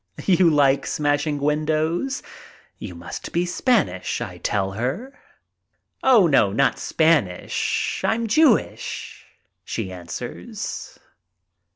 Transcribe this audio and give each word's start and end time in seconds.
"You 0.25 0.49
like 0.49 0.87
smashing 0.87 1.37
windows! 1.39 2.23
You 2.79 2.95
must 2.95 3.31
be 3.31 3.45
Spanish," 3.45 4.19
I 4.19 4.39
tell 4.39 4.71
her. 4.71 5.13
"Oh 6.01 6.25
no, 6.25 6.51
not 6.51 6.79
Spanish; 6.79 8.01
I'm 8.03 8.25
Jewish," 8.25 9.27
she 9.63 9.91
answers. 9.91 10.97